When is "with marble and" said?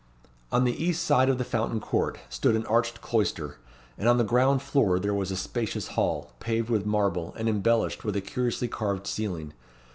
6.71-7.47